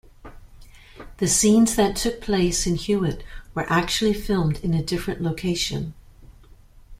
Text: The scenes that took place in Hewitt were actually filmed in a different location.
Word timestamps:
The 1.17 1.27
scenes 1.27 1.75
that 1.75 1.95
took 1.95 2.21
place 2.21 2.65
in 2.65 2.73
Hewitt 2.73 3.23
were 3.53 3.71
actually 3.71 4.15
filmed 4.15 4.57
in 4.63 4.73
a 4.73 4.81
different 4.81 5.21
location. 5.21 5.93